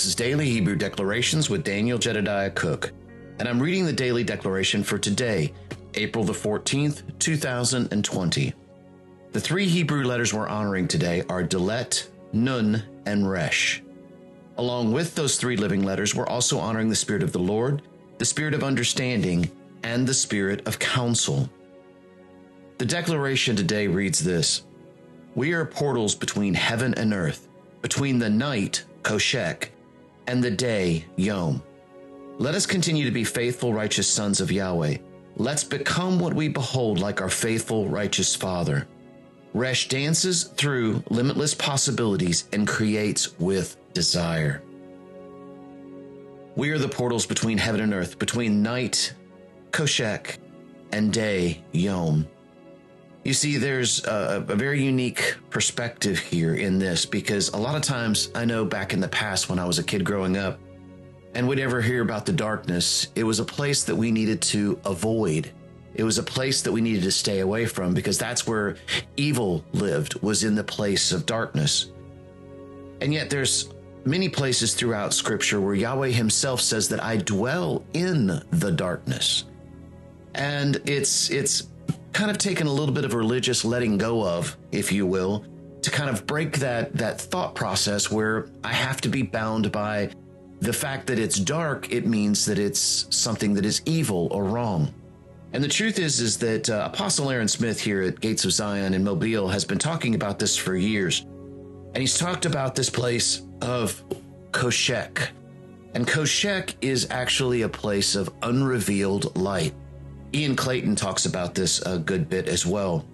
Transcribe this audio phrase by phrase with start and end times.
[0.00, 2.90] This is Daily Hebrew Declarations with Daniel Jedediah Cook,
[3.38, 5.52] and I'm reading the daily declaration for today,
[5.92, 8.54] April the 14th, 2020.
[9.32, 13.82] The three Hebrew letters we're honoring today are Dalet, Nun, and Resh.
[14.56, 17.82] Along with those three living letters, we're also honoring the Spirit of the Lord,
[18.16, 19.50] the Spirit of understanding,
[19.82, 21.50] and the Spirit of counsel.
[22.78, 24.62] The declaration today reads this
[25.34, 27.48] We are portals between heaven and earth,
[27.82, 29.69] between the night, Koshek,
[30.26, 31.62] and the day, Yom.
[32.38, 34.96] Let us continue to be faithful, righteous sons of Yahweh.
[35.36, 38.86] Let's become what we behold like our faithful, righteous Father.
[39.52, 44.62] Resh dances through limitless possibilities and creates with desire.
[46.56, 49.14] We are the portals between heaven and earth, between night,
[49.70, 50.38] Koshek,
[50.92, 52.26] and day, Yom.
[53.24, 57.82] You see, there's a, a, very unique perspective here in this because a lot of
[57.82, 60.58] times I know back in the past when I was a kid growing up
[61.34, 64.80] and we'd ever hear about the darkness, it was a place that we needed to
[64.86, 65.50] avoid.
[65.94, 68.76] It was a place that we needed to stay away from because that's where
[69.18, 71.92] evil lived, was in the place of darkness.
[73.02, 73.68] And yet there's
[74.06, 79.44] many places throughout scripture where Yahweh himself says that I dwell in the darkness.
[80.34, 81.68] And it's it's
[82.20, 85.42] kind of taken a little bit of religious letting go of, if you will,
[85.80, 90.10] to kind of break that that thought process where I have to be bound by
[90.60, 94.92] the fact that it's dark, it means that it's something that is evil or wrong.
[95.54, 98.92] And the truth is, is that uh, Apostle Aaron Smith here at Gates of Zion
[98.92, 101.22] in Mobile has been talking about this for years.
[101.94, 104.04] And he's talked about this place of
[104.50, 105.28] Koshek.
[105.94, 109.72] And Koshek is actually a place of unrevealed light.
[110.32, 113.04] Ian Clayton talks about this a good bit as well.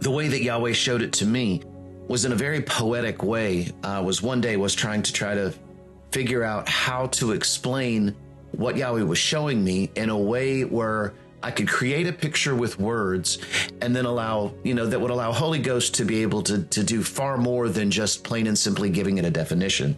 [0.00, 1.62] The way that Yahweh showed it to me
[2.08, 3.70] was in a very poetic way.
[3.82, 5.54] Uh, was one day was trying to try to
[6.12, 8.14] figure out how to explain
[8.52, 12.78] what Yahweh was showing me in a way where I could create a picture with
[12.78, 13.38] words
[13.80, 16.84] and then allow, you know, that would allow Holy Ghost to be able to, to
[16.84, 19.96] do far more than just plain and simply giving it a definition.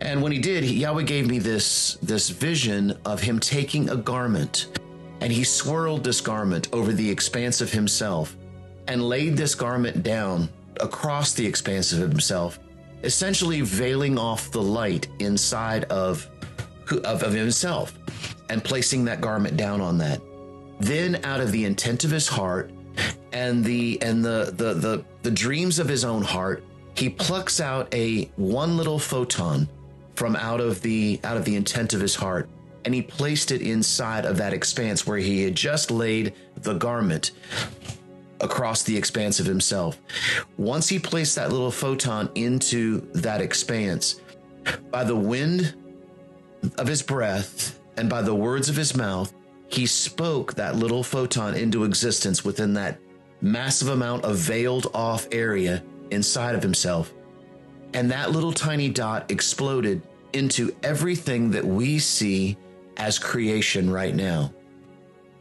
[0.00, 4.78] And when he did, Yahweh gave me this, this vision of him taking a garment
[5.26, 8.36] and he swirled this garment over the expanse of himself
[8.86, 10.48] and laid this garment down
[10.80, 12.60] across the expanse of himself,
[13.02, 16.30] essentially veiling off the light inside of,
[17.02, 17.98] of, of himself
[18.50, 20.20] and placing that garment down on that.
[20.78, 22.70] Then out of the intent of his heart
[23.32, 26.62] and the and the the the, the dreams of his own heart,
[26.94, 29.68] he plucks out a one little photon
[30.14, 32.48] from out of the out of the intent of his heart
[32.86, 37.32] and he placed it inside of that expanse where he had just laid the garment
[38.40, 39.98] across the expanse of himself.
[40.56, 44.20] Once he placed that little photon into that expanse,
[44.92, 45.74] by the wind
[46.78, 49.34] of his breath and by the words of his mouth,
[49.66, 53.00] he spoke that little photon into existence within that
[53.40, 55.82] massive amount of veiled off area
[56.12, 57.12] inside of himself.
[57.94, 60.02] And that little tiny dot exploded
[60.34, 62.56] into everything that we see
[62.96, 64.52] as creation right now.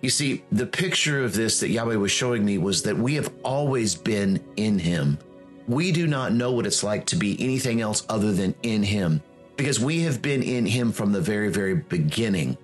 [0.01, 3.33] You see, the picture of this that Yahweh was showing me was that we have
[3.43, 5.17] always been in Him.
[5.67, 9.21] We do not know what it's like to be anything else other than in Him
[9.57, 12.57] because we have been in Him from the very, very beginning.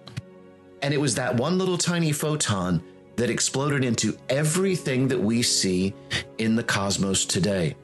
[0.81, 2.83] And it was that one little tiny photon
[3.15, 5.93] that exploded into everything that we see
[6.37, 7.75] in the cosmos today,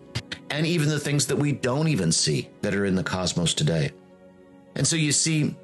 [0.50, 3.92] and even the things that we don't even see that are in the cosmos today.
[4.76, 5.56] And so you see,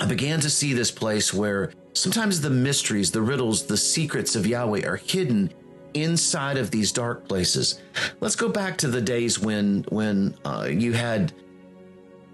[0.00, 4.46] I began to see this place where sometimes the mysteries, the riddles, the secrets of
[4.46, 5.52] Yahweh are hidden
[5.92, 7.80] inside of these dark places.
[8.20, 11.34] Let's go back to the days when when uh, you had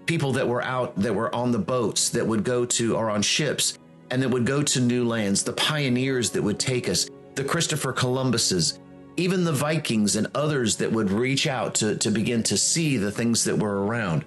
[0.05, 3.21] people that were out that were on the boats that would go to or on
[3.21, 3.77] ships
[4.11, 7.91] and that would go to new lands, the pioneers that would take us, the Christopher
[7.91, 8.79] Columbuses,
[9.17, 13.11] even the Vikings and others that would reach out to, to begin to see the
[13.11, 14.23] things that were around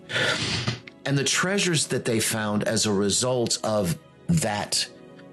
[1.06, 3.98] and the treasures that they found as a result of
[4.28, 4.86] that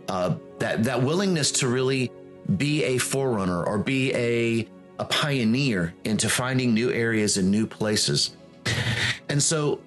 [0.08, 2.12] uh, that that willingness to really
[2.56, 4.68] be a forerunner or be a
[5.00, 8.36] a pioneer into finding new areas and new places.
[9.30, 9.82] And so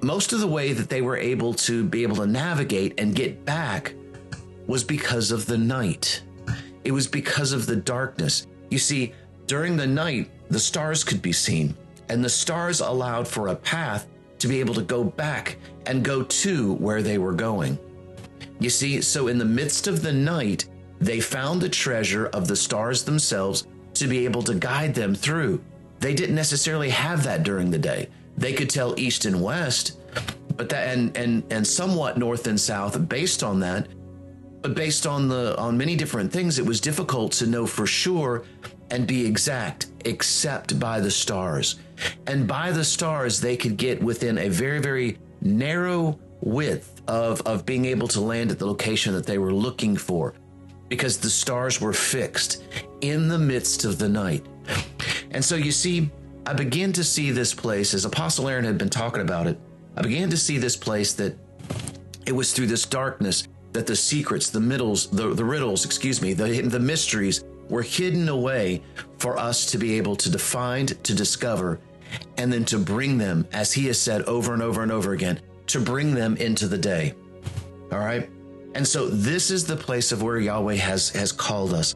[0.00, 3.44] most of the way that they were able to be able to navigate and get
[3.44, 3.94] back
[4.66, 6.22] was because of the night.
[6.84, 8.46] It was because of the darkness.
[8.70, 9.12] You see,
[9.46, 11.76] during the night, the stars could be seen,
[12.08, 14.08] and the stars allowed for a path
[14.42, 15.56] to be able to go back
[15.86, 17.78] and go to where they were going.
[18.58, 20.66] You see, so in the midst of the night,
[21.00, 25.62] they found the treasure of the stars themselves to be able to guide them through.
[26.00, 28.08] They didn't necessarily have that during the day.
[28.36, 30.00] They could tell east and west,
[30.56, 33.86] but that and and and somewhat north and south based on that.
[34.60, 38.44] But based on the on many different things, it was difficult to know for sure
[38.90, 41.76] and be exact, except by the stars.
[42.26, 47.64] And by the stars, they could get within a very, very narrow width of, of
[47.64, 50.34] being able to land at the location that they were looking for
[50.88, 52.64] because the stars were fixed
[53.00, 54.44] in the midst of the night.
[55.30, 56.10] And so you see,
[56.44, 59.58] I began to see this place as Apostle Aaron had been talking about it.
[59.96, 61.36] I began to see this place that
[62.26, 66.34] it was through this darkness that the secrets, the middles, the, the riddles, excuse me,
[66.34, 68.82] the, the mysteries were hidden away
[69.18, 71.80] for us to be able to define, to discover,
[72.36, 75.40] and then to bring them, as he has said over and over and over again,
[75.68, 77.14] to bring them into the day.
[77.90, 78.28] All right.
[78.74, 81.94] And so this is the place of where Yahweh has, has called us.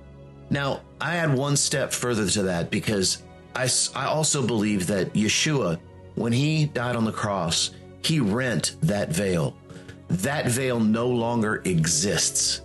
[0.51, 3.23] Now, I add one step further to that because
[3.55, 5.79] I, I also believe that Yeshua,
[6.15, 7.71] when he died on the cross,
[8.03, 9.57] he rent that veil.
[10.09, 12.61] That veil no longer exists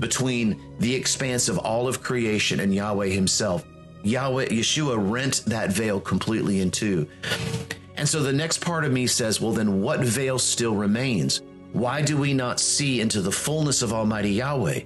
[0.00, 3.64] between the expanse of all of creation and Yahweh himself.
[4.02, 7.08] Yahweh, Yeshua rent that veil completely in two.
[7.96, 11.42] And so the next part of me says, well, then what veil still remains?
[11.72, 14.82] Why do we not see into the fullness of Almighty Yahweh?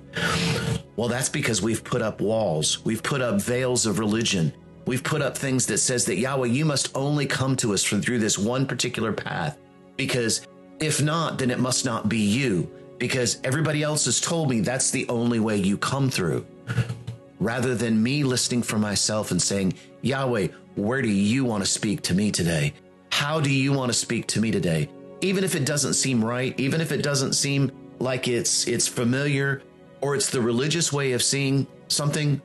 [0.97, 2.85] Well, that's because we've put up walls.
[2.85, 4.53] We've put up veils of religion.
[4.87, 8.00] We've put up things that says that Yahweh, you must only come to us from
[8.00, 9.59] through this one particular path.
[9.97, 10.47] Because
[10.81, 12.71] if not, then it must not be you.
[12.99, 16.45] Because everybody else has told me that's the only way you come through.
[17.41, 22.03] Rather than me listening for myself and saying, Yahweh, where do you want to speak
[22.03, 22.75] to me today?
[23.11, 24.89] How do you want to speak to me today?
[25.21, 29.62] Even if it doesn't seem right, even if it doesn't seem like it's it's familiar
[30.00, 32.41] or it's the religious way of seeing something,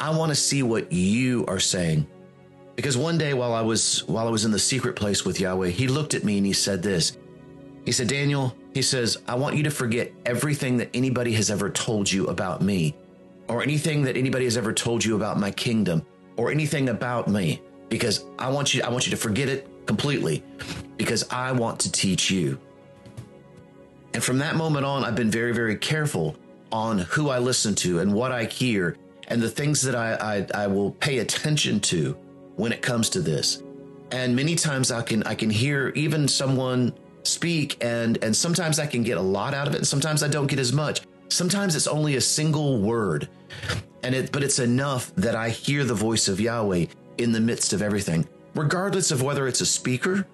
[0.00, 2.06] I want to see what you are saying.
[2.74, 5.68] Because one day while I was while I was in the secret place with Yahweh,
[5.68, 7.18] he looked at me and he said this.
[7.84, 11.70] He said, "Daniel, he says, I want you to forget everything that anybody has ever
[11.70, 12.96] told you about me
[13.48, 16.06] or anything that anybody has ever told you about my kingdom
[16.36, 20.44] or anything about me because I want you I want you to forget it completely
[20.96, 22.58] because I want to teach you.
[24.14, 26.36] And from that moment on, I've been very, very careful
[26.72, 28.96] on who I listen to and what I hear
[29.28, 30.14] and the things that I,
[30.54, 32.16] I, I will pay attention to
[32.56, 33.62] when it comes to this.
[34.12, 38.86] And many times I can I can hear even someone speak and and sometimes I
[38.86, 41.02] can get a lot out of it and sometimes I don't get as much.
[41.28, 43.28] Sometimes it's only a single word.
[44.02, 46.86] And it but it's enough that I hear the voice of Yahweh
[47.18, 50.26] in the midst of everything regardless of whether it's a speaker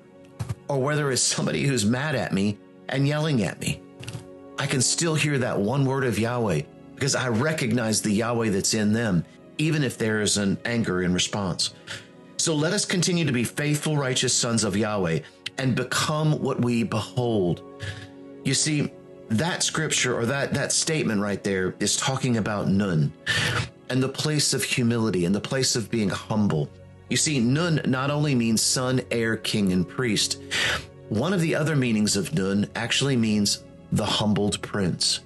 [0.69, 2.59] or whether it's somebody who's mad at me
[2.89, 3.81] and yelling at me.
[4.59, 6.63] I can still hear that one word of Yahweh
[6.95, 9.25] because I recognize the Yahweh that's in them,
[9.59, 11.75] even if there is an anger in response.
[12.39, 15.21] So let us continue to be faithful, righteous sons of Yahweh
[15.59, 17.63] and become what we behold.
[18.45, 18.93] You see,
[19.29, 23.13] that scripture or that, that statement right there is talking about Nun
[23.89, 26.69] and the place of humility and the place of being humble.
[27.09, 30.41] You see, Nun not only means son, heir, king, and priest,
[31.09, 35.21] one of the other meanings of Nun actually means the humbled prince.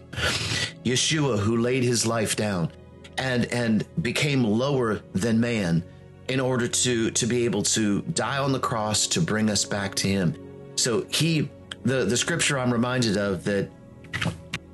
[0.84, 2.70] Yeshua, who laid his life down
[3.16, 5.82] and, and became lower than man
[6.30, 9.96] in order to, to be able to die on the cross to bring us back
[9.96, 10.36] to him.
[10.76, 11.50] So he,
[11.82, 13.68] the, the scripture I'm reminded of that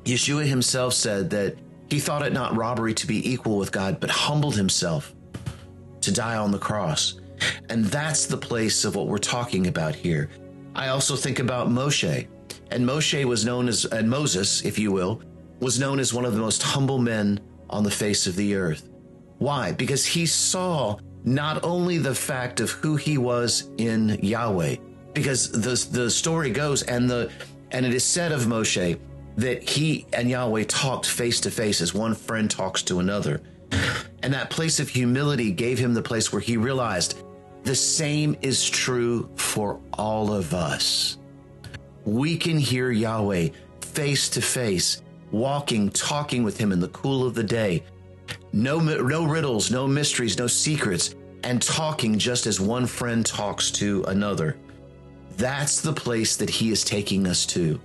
[0.05, 1.57] Yeshua himself said that
[1.89, 5.15] he thought it not robbery to be equal with God, but humbled himself
[6.03, 7.21] to die on the cross.
[7.71, 10.29] And that's the place of what we're talking about here.
[10.75, 12.27] I also think about Moshe.
[12.71, 15.23] And Moshe was known as, and Moses, if you will,
[15.61, 18.91] was known as one of the most humble men on the face of the earth.
[19.39, 19.73] Why?
[19.73, 24.77] Because he saw not only the fact of who he was in Yahweh,
[25.13, 27.31] because the, the story goes and the
[27.73, 28.99] and it is said of Moshe
[29.37, 33.43] that he and Yahweh talked face to face as one friend talks to another.
[34.23, 37.23] And that place of humility gave him the place where he realized
[37.65, 41.19] the same is true for all of us.
[42.05, 43.49] We can hear Yahweh
[43.81, 45.03] face to face,
[45.33, 47.83] walking, talking with him in the cool of the day.
[48.57, 54.03] No, no riddles, no mysteries, no secrets, and talking just as one friend talks to
[54.05, 54.57] another.
[55.37, 57.79] That's the place that he is taking us to.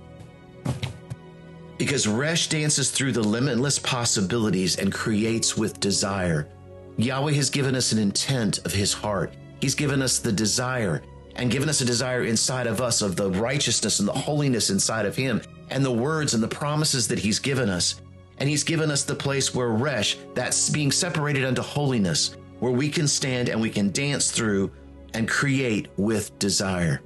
[1.76, 6.48] Because Resh dances through the limitless possibilities and creates with desire.
[6.96, 9.34] Yahweh has given us an intent of his heart.
[9.60, 11.02] He's given us the desire
[11.36, 15.04] and given us a desire inside of us of the righteousness and the holiness inside
[15.04, 18.00] of him and the words and the promises that he's given us.
[18.42, 22.88] And he's given us the place where resh, that's being separated unto holiness, where we
[22.88, 24.72] can stand and we can dance through
[25.14, 27.02] and create with desire.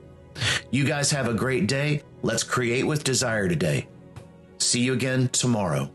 [0.70, 2.00] You guys have a great day.
[2.22, 3.86] Let's create with desire today.
[4.56, 5.90] See you again tomorrow.